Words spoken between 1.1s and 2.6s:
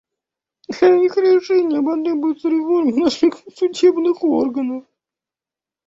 решения потребуется